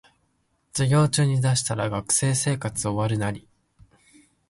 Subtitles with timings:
[0.73, 3.47] 授業中に出したら学生生活終わるナリ